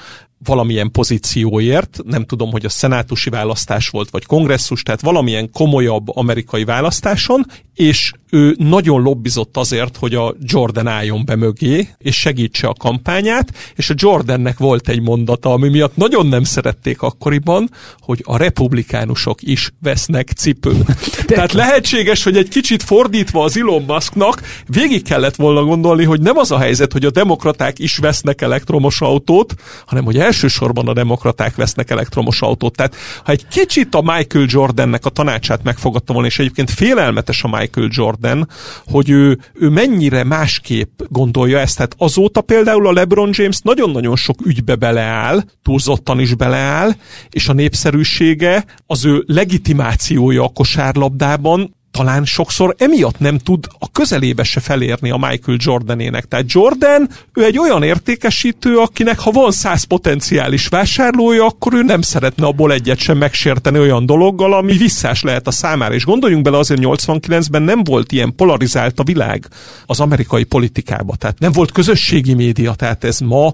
[0.43, 6.63] valamilyen pozícióért, nem tudom, hogy a szenátusi választás volt, vagy kongresszus, tehát valamilyen komolyabb amerikai
[6.63, 12.73] választáson, és ő nagyon lobbizott azért, hogy a Jordan álljon be mögé, és segítse a
[12.73, 18.37] kampányát, és a Jordannek volt egy mondata, ami miatt nagyon nem szerették akkoriban, hogy a
[18.37, 20.85] republikánusok is vesznek cipőt.
[21.25, 26.37] Tehát lehetséges, hogy egy kicsit fordítva az Elon Musknak végig kellett volna gondolni, hogy nem
[26.37, 29.53] az a helyzet, hogy a demokraták is vesznek elektromos autót,
[29.85, 32.75] hanem hogy elsősorban a demokraták vesznek elektromos autót.
[32.75, 37.57] Tehát ha egy kicsit a Michael Jordannek a tanácsát megfogadta volna, és egyébként félelmetes a
[37.57, 38.47] Michael Jordan,
[38.85, 41.75] hogy ő, ő mennyire másképp gondolja ezt.
[41.75, 46.91] Tehát azóta például a LeBron James nagyon-nagyon sok ügybe beleáll, túlzottan is beleáll,
[47.29, 54.43] és a népszerűsége, az ő legitimációja a kosárlabdában talán sokszor emiatt nem tud a közelébe
[54.43, 56.25] se felérni a Michael Jordanének.
[56.25, 62.01] Tehát Jordan, ő egy olyan értékesítő, akinek ha van száz potenciális vásárlója, akkor ő nem
[62.01, 65.93] szeretne abból egyet sem megsérteni olyan dologgal, ami visszás lehet a számára.
[65.93, 69.47] És gondoljunk bele, azért 89-ben nem volt ilyen polarizált a világ
[69.85, 71.15] az amerikai politikába.
[71.15, 73.51] Tehát nem volt közösségi média, tehát ez ma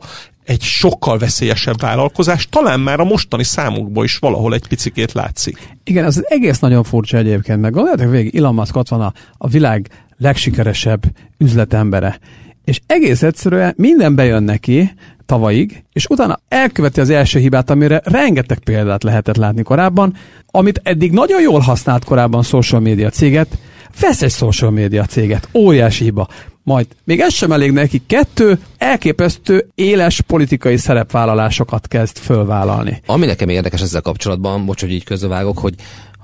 [0.50, 5.58] egy sokkal veszélyesebb vállalkozás, talán már a mostani számukból is valahol egy picikét látszik.
[5.84, 9.48] Igen, az egész nagyon furcsa egyébként, meg gondoljátok végig, Elon Musk ott van a, a
[9.48, 11.04] világ legsikeresebb
[11.38, 12.20] üzletembere,
[12.66, 14.92] és egész egyszerűen minden bejön neki
[15.26, 21.12] tavalyig, és utána elköveti az első hibát, amire rengeteg példát lehetett látni korábban, amit eddig
[21.12, 23.58] nagyon jól használt korábban social media céget,
[24.00, 26.28] vesz egy social media céget, óriási hiba
[26.70, 33.02] majd még ez sem elég neki, kettő, elképesztő éles politikai szerepvállalásokat kezd fölvállalni.
[33.06, 35.74] Ami nekem érdekes ezzel kapcsolatban, bocs, hogy így közövágok, hogy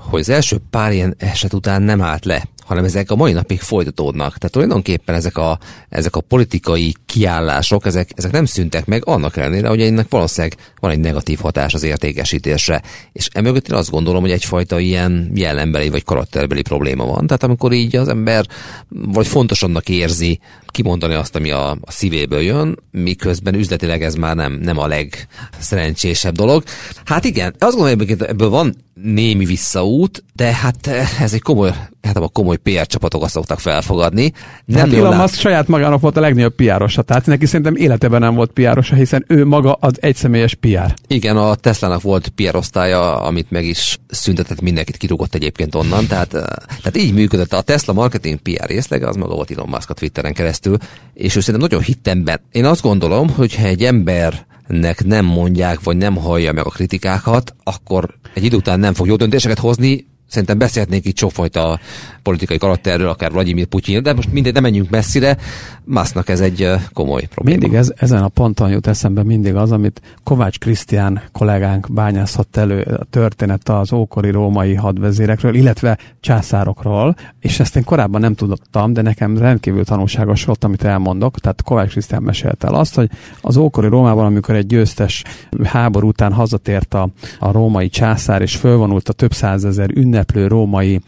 [0.10, 3.60] hogy az első pár ilyen eset után nem állt le hanem ezek a mai napig
[3.60, 4.38] folytatódnak.
[4.38, 9.68] Tehát tulajdonképpen ezek a, ezek a politikai kiállások, ezek, ezek nem szüntek meg, annak ellenére,
[9.68, 12.82] hogy ennek valószínűleg van egy negatív hatás az értékesítésre.
[13.12, 17.28] És emögött én azt gondolom, hogy egyfajta ilyen jellembeli vagy karakterbeli probléma van.
[17.28, 18.46] Tehát amikor így az ember
[18.90, 24.36] vagy fontos annak érzi kimondani azt, ami a, a szívéből jön, miközben üzletileg ez már
[24.36, 26.64] nem, nem a legszerencsésebb dolog.
[27.06, 30.88] Hát igen, azt gondolom, hogy ebből van némi visszaút, de hát
[31.20, 34.34] ez egy komoly, hát a komoly PR csapatokat szoktak felfogadni.
[34.66, 38.36] Nem hát Elon Musk saját magának volt a legnagyobb PR-osa, tehát neki szerintem életében nem
[38.36, 40.94] volt PR-osa, hiszen ő maga az egyszemélyes PR.
[41.08, 46.30] Igen, a Tesla-nak volt PR osztálya, amit meg is szüntetett, mindenkit kirúgott egyébként onnan, tehát,
[46.30, 47.54] tehát így működött.
[47.54, 50.78] A Tesla marketing PR részlege az maga volt Elon Musk a Twitteren keresztül,
[51.14, 52.40] és ő szerintem nagyon hittemben.
[52.52, 56.70] Én azt gondolom, hogy ha egy ember nek nem mondják, vagy nem hallja meg a
[56.70, 61.80] kritikákat, akkor egy idő után nem fog jó döntéseket hozni, Szerintem beszélhetnénk itt sokfajta
[62.26, 65.38] politikai karakterről, akár Vladimir Putyin, de most mindegy, nem menjünk messzire.
[65.84, 67.60] Masznak ez egy komoly probléma.
[67.60, 72.82] Mindig ez, ezen a ponton jut eszembe mindig az, amit Kovács Krisztián kollégánk bányázhat elő
[72.82, 79.02] a történet az ókori római hadvezérekről, illetve császárokról, és ezt én korábban nem tudottam, de
[79.02, 81.40] nekem rendkívül tanulságos volt, amit elmondok.
[81.40, 83.10] Tehát Kovács Krisztián mesélte el azt, hogy
[83.42, 85.24] az ókori Rómában, amikor egy győztes
[85.64, 87.10] háború után hazatért a,
[87.40, 91.02] a római császár, és fölvonult a több százezer ünneplő római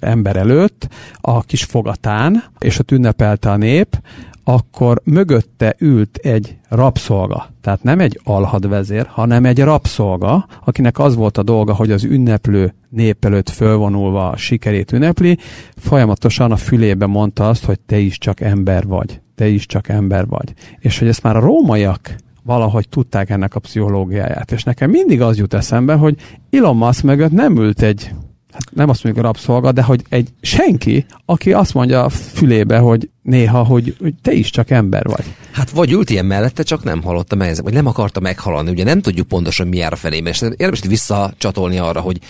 [0.00, 0.88] ember előtt
[1.20, 4.00] a kis fogatán, és ott ünnepelte a nép,
[4.44, 7.48] akkor mögötte ült egy rabszolga.
[7.60, 12.74] Tehát nem egy alhadvezér, hanem egy rabszolga, akinek az volt a dolga, hogy az ünneplő
[12.88, 15.38] nép előtt fölvonulva a sikerét ünnepli,
[15.76, 19.20] folyamatosan a fülébe mondta azt, hogy te is csak ember vagy.
[19.34, 20.52] Te is csak ember vagy.
[20.78, 24.52] És hogy ezt már a rómaiak valahogy tudták ennek a pszichológiáját.
[24.52, 26.16] És nekem mindig az jut eszembe, hogy
[26.50, 28.14] Elon Musk mögött nem ült egy
[28.52, 33.10] hát nem azt mondjuk rabszolga, de hogy egy senki, aki azt mondja a fülébe, hogy
[33.22, 35.24] néha, hogy, hogy te is csak ember vagy.
[35.52, 38.70] Hát vagy ült ilyen mellette, csak nem hallotta meg, vagy nem akarta meghalni.
[38.70, 42.20] Ugye nem tudjuk pontosan mi jár a felébe, és érdemes visszacsatolni arra, hogy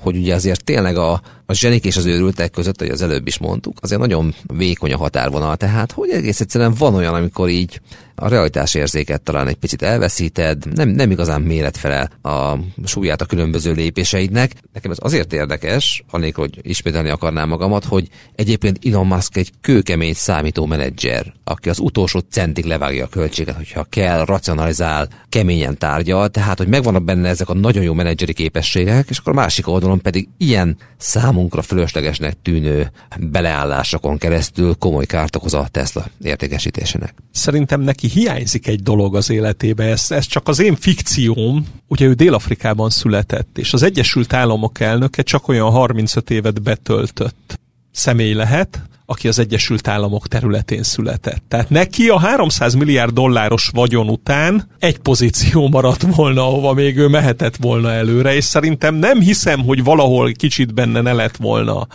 [0.00, 3.38] hogy ugye azért tényleg a, a zsenik és az őrültek között, hogy az előbb is
[3.38, 7.80] mondtuk, azért nagyon vékony a határvonal, tehát hogy egész egyszerűen van olyan, amikor így
[8.14, 13.24] a realitás érzéket talán egy picit elveszíted, nem, nem igazán méret felel a súlyát a
[13.24, 14.52] különböző lépéseidnek.
[14.72, 20.14] Nekem ez azért érdekes, annélkül, hogy ismételni akarnám magamat, hogy egyébként Elon Musk egy kőkemény
[20.40, 26.58] számító menedzser, aki az utolsó centig levágja a költséget, hogyha kell, racionalizál, keményen tárgyal, tehát
[26.58, 30.28] hogy megvannak benne ezek a nagyon jó menedzseri képességek, és akkor a másik oldalon pedig
[30.38, 37.14] ilyen számunkra fölöslegesnek tűnő beleállásokon keresztül komoly kárt okoz a Tesla értékesítésének.
[37.32, 41.66] Szerintem neki hiányzik egy dolog az életébe, ez, ez csak az én fikcióm.
[41.88, 47.59] Ugye ő Dél-Afrikában született, és az Egyesült Államok elnöke csak olyan 35 évet betöltött
[47.90, 51.42] személy lehet, aki az Egyesült Államok területén született.
[51.48, 57.08] Tehát neki a 300 milliárd dolláros vagyon után egy pozíció maradt volna, ahova még ő
[57.08, 61.86] mehetett volna előre, és szerintem nem hiszem, hogy valahol kicsit benne ne lett volna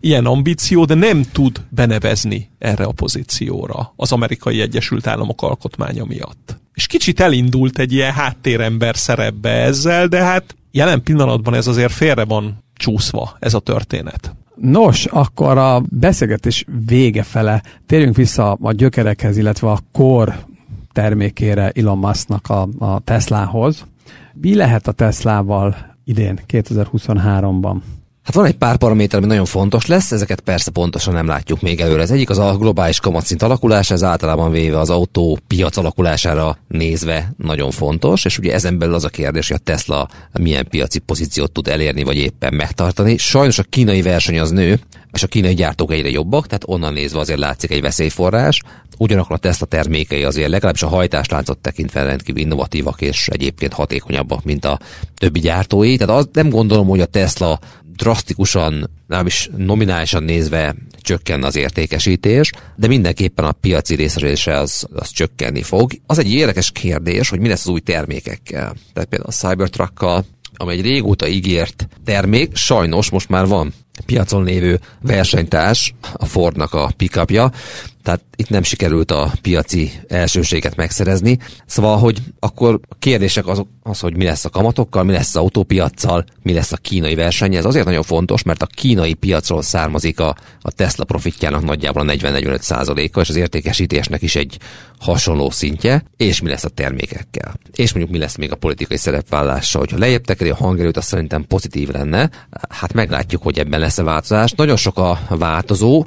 [0.00, 6.58] ilyen ambíció, de nem tud benevezni erre a pozícióra az amerikai Egyesült Államok alkotmánya miatt.
[6.72, 12.24] És kicsit elindult egy ilyen háttérember szerepbe ezzel, de hát jelen pillanatban ez azért félre
[12.24, 14.34] van csúszva, ez a történet.
[14.56, 20.34] Nos, akkor a beszélgetés vége fele térjünk vissza a gyökerekhez, illetve a kor
[20.92, 23.86] termékére Elon Musknak a, a Teslahoz.
[24.32, 27.76] Mi lehet a Teslával idén, 2023-ban?
[28.24, 31.80] Hát van egy pár paraméter, ami nagyon fontos lesz, ezeket persze pontosan nem látjuk még
[31.80, 32.02] előre.
[32.02, 37.32] Az egyik az a globális kamatszint alakulása, ez általában véve az autó piac alakulására nézve
[37.36, 40.08] nagyon fontos, és ugye ezen belül az a kérdés, hogy a Tesla
[40.40, 43.16] milyen piaci pozíciót tud elérni, vagy éppen megtartani.
[43.16, 44.80] Sajnos a kínai verseny az nő,
[45.12, 48.62] és a kínai gyártók egyre jobbak, tehát onnan nézve azért látszik egy veszélyforrás.
[48.98, 54.64] Ugyanakkor a Tesla termékei azért legalábbis a hajtásláncot tekintve rendkívül innovatívak és egyébként hatékonyabbak, mint
[54.64, 54.78] a
[55.16, 55.96] többi gyártói.
[55.96, 57.58] Tehát az, nem gondolom, hogy a Tesla
[57.96, 65.10] drasztikusan, nem is nominálisan nézve csökken az értékesítés, de mindenképpen a piaci részesedése az, az
[65.10, 65.92] csökkenni fog.
[66.06, 68.74] Az egy érdekes kérdés, hogy mi lesz az új termékekkel.
[68.92, 70.24] Tehát például a Cybertruckkal,
[70.56, 73.72] ami egy régóta ígért termék, sajnos most már van
[74.06, 77.50] piacon lévő versenytárs, a Fordnak a pickupja,
[78.04, 81.38] tehát itt nem sikerült a piaci elsőséget megszerezni.
[81.66, 85.36] Szóval, hogy akkor a kérdések az, az, hogy mi lesz a kamatokkal, mi lesz az
[85.36, 87.54] autópiacsal, mi lesz a kínai verseny.
[87.54, 92.12] Ez azért nagyon fontos, mert a kínai piacról származik a, a Tesla profitjának nagyjából a
[92.12, 94.58] 40-45 százaléka, és az értékesítésnek is egy
[94.98, 97.54] hasonló szintje, és mi lesz a termékekkel.
[97.74, 101.46] És mondjuk mi lesz még a politikai szerepvállással, hogyha lejjebb tekeri a hangerőt, az szerintem
[101.46, 102.30] pozitív lenne.
[102.68, 104.52] Hát meglátjuk, hogy ebben lesz a változás.
[104.52, 106.04] Nagyon sok a változó,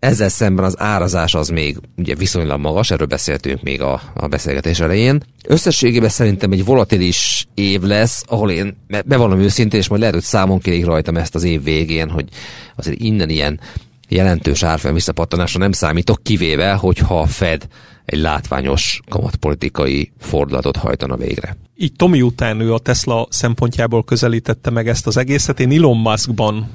[0.00, 4.80] ezzel szemben az árazás az még ugye viszonylag magas, erről beszéltünk még a, a beszélgetés
[4.80, 5.22] elején.
[5.46, 10.58] Összességében szerintem egy volatilis év lesz, ahol én bevallom őszintén, és majd lehet, hogy számon
[10.58, 12.28] kérik rajtam ezt az év végén, hogy
[12.76, 13.60] azért innen ilyen
[14.08, 17.66] jelentős árfolyam visszapattanásra nem számítok, kivéve, hogyha a Fed
[18.04, 21.56] egy látványos kamatpolitikai fordulatot hajtana végre.
[21.76, 25.60] Így Tomi után ő a Tesla szempontjából közelítette meg ezt az egészet.
[25.60, 26.68] Én Elon Muskban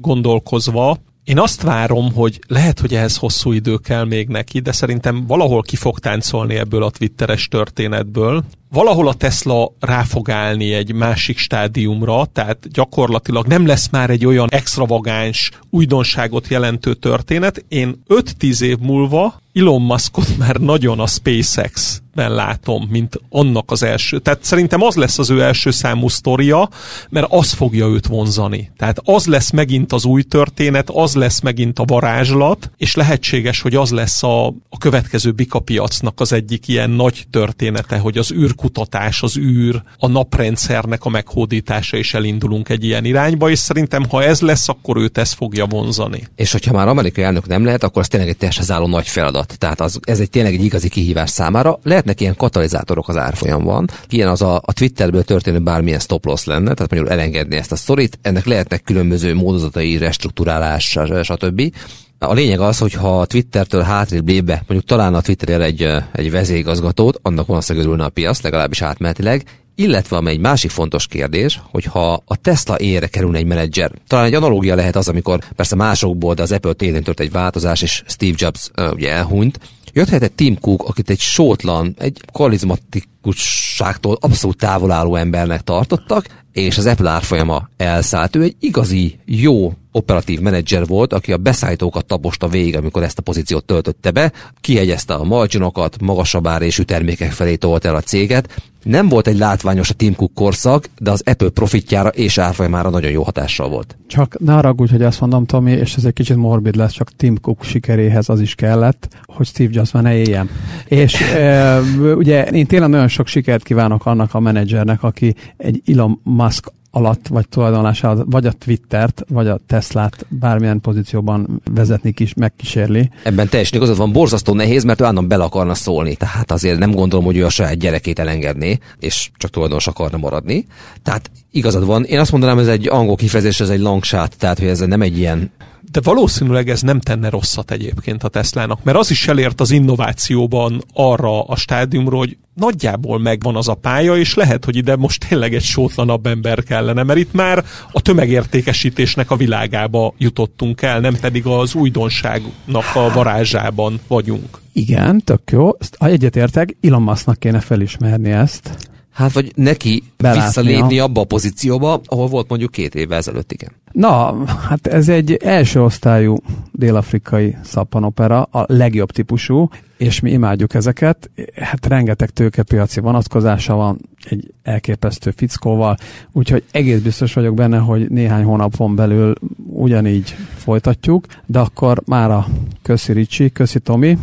[0.00, 5.26] gondolkozva én azt várom, hogy lehet, hogy ehhez hosszú idő kell még neki, de szerintem
[5.26, 8.44] valahol ki fog táncolni ebből a twitteres történetből.
[8.70, 14.26] Valahol a Tesla rá fog állni egy másik stádiumra, tehát gyakorlatilag nem lesz már egy
[14.26, 17.64] olyan extravagáns, újdonságot jelentő történet.
[17.68, 23.82] Én 5-10 év múlva Elon Muskot már nagyon a SpaceX ben látom, mint annak az
[23.82, 24.18] első.
[24.18, 26.68] Tehát szerintem az lesz az ő első számú sztoria,
[27.08, 28.70] mert az fogja őt vonzani.
[28.76, 33.74] Tehát az lesz megint az új történet, az lesz megint a varázslat, és lehetséges, hogy
[33.74, 39.36] az lesz a, a következő bikapiacnak az egyik ilyen nagy története, hogy az űrkutatás, az
[39.36, 44.68] űr, a naprendszernek a meghódítása, és elindulunk egy ilyen irányba, és szerintem, ha ez lesz,
[44.68, 46.22] akkor őt ez fogja vonzani.
[46.36, 49.58] És hogyha már amerikai elnök nem lehet, akkor az tényleg egy teljesen álló nagy feladat.
[49.58, 51.78] Tehát az, ez egy tényleg egy igazi kihívás számára.
[51.82, 53.88] Lehet lehetnek ilyen katalizátorok az árfolyamban.
[54.08, 57.76] Ilyen az a, a Twitterből történő bármilyen stop loss lenne, tehát mondjuk elengedni ezt a
[57.76, 58.18] sztorit.
[58.22, 61.72] Ennek lehetnek különböző módozatai, restruktúrálás, stb.
[62.18, 66.30] A lényeg az, hogy ha Twittertől hátrébb lép be, mondjuk talán a Twitterért egy, egy
[66.30, 71.84] vezérigazgatót, annak valószínűleg örülne a piac, legalábbis átmenetileg, illetve ami egy másik fontos kérdés, hogy
[71.84, 76.34] ha a Tesla ére kerülne egy menedzser, talán egy analógia lehet az, amikor persze másokból,
[76.34, 79.58] de az Apple téren tört egy változás, és Steve Jobs uh, ugye elhunyt,
[79.92, 86.78] Jöhet egy Tim Cook, akit egy sótlan, egy karizmatikusságtól abszolút távol álló embernek tartottak, és
[86.78, 88.36] az Apple árfolyama elszállt.
[88.36, 93.22] Ő egy igazi, jó operatív menedzser volt, aki a beszállítókat taposta végig, amikor ezt a
[93.22, 98.62] pozíciót töltötte be, kihegyezte a marginokat, magasabb árésű termékek felé tolt el a céget.
[98.82, 103.10] Nem volt egy látványos a Tim Cook korszak, de az Apple profitjára és árfolyamára nagyon
[103.10, 103.96] jó hatással volt.
[104.06, 107.40] Csak ne haragudj, hogy azt mondom, Tomi, és ez egy kicsit morbid lesz, csak Tim
[107.40, 110.48] Cook sikeréhez az is kellett, hogy Steve Jobs már ne éljen.
[110.86, 111.80] És e,
[112.16, 117.28] ugye én tényleg nagyon sok sikert kívánok annak a menedzsernek, aki egy Elon Musk alatt,
[117.28, 123.10] vagy tulajdonlását, vagy a Twittert, vagy a Teslát bármilyen pozícióban vezetni is megkísérli.
[123.22, 126.14] Ebben teljesen igazad van, borzasztó nehéz, mert ő állandóan bele akarna szólni.
[126.14, 130.66] Tehát azért nem gondolom, hogy ő a saját gyerekét elengedné, és csak tulajdonos akarna maradni.
[131.02, 132.04] Tehát igazad van.
[132.04, 135.02] Én azt mondanám, ez egy angol kifejezés, ez egy long shot, tehát hogy ez nem
[135.02, 135.50] egy ilyen
[135.92, 140.84] de valószínűleg ez nem tenne rosszat egyébként a Teslának, mert az is elért az innovációban
[140.92, 145.54] arra a stádiumról, hogy nagyjából megvan az a pálya, és lehet, hogy ide most tényleg
[145.54, 151.46] egy sótlanabb ember kellene, mert itt már a tömegértékesítésnek a világába jutottunk el, nem pedig
[151.46, 154.60] az újdonságnak a varázsában vagyunk.
[154.72, 155.70] Igen, tök jó.
[155.98, 158.88] Ha egyetértek, Elon Musknak kéne felismerni ezt.
[159.18, 160.44] Hát, vagy neki Belátnia.
[160.44, 163.70] visszalépni abba a pozícióba, ahol volt mondjuk két évvel ezelőtt, igen.
[163.92, 166.36] Na, hát ez egy első osztályú
[166.72, 171.30] dél-afrikai szappanopera, a legjobb típusú, és mi imádjuk ezeket.
[171.54, 175.96] Hát rengeteg tőkepiaci vonatkozása van egy elképesztő fickóval,
[176.32, 179.34] úgyhogy egész biztos vagyok benne, hogy néhány hónapon belül
[179.66, 182.46] ugyanígy folytatjuk, de akkor már a
[182.82, 184.18] köszi Ricsi, köszi Tomi.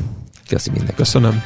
[0.47, 0.95] Köszi minden.
[0.95, 1.41] Köszönöm.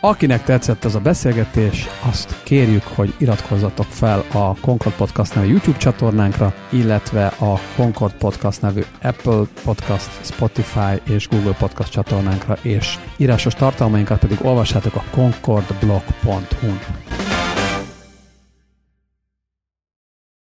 [0.00, 5.78] Akinek tetszett ez a beszélgetés, azt kérjük, hogy iratkozzatok fel a Concord Podcast nevű YouTube
[5.78, 13.54] csatornánkra, illetve a Concord Podcast nevű Apple Podcast, Spotify és Google Podcast csatornánkra, és írásos
[13.54, 17.25] tartalmainkat pedig olvassátok a concordblog.hu-n.